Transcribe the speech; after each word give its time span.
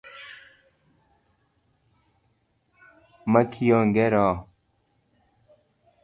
Ma 3.31 3.41
kionge 3.51 4.05
roho? 4.13 4.35